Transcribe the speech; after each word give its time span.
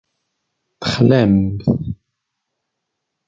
Texlamt. 0.79 1.59